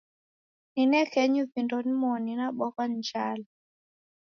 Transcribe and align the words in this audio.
Ninekenyi 0.73 1.41
vindo 1.51 1.75
nimoni 1.85 2.31
nabwaghwa 2.39 2.83
ni 2.87 2.97
njala. 2.99 3.45